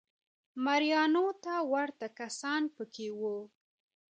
[0.63, 3.37] مریانو ته ورته کسان په کې وو